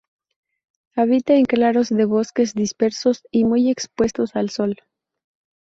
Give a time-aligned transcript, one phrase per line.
[0.95, 4.77] Habita en claros de bosques, dispersos y muy expuestos al sol.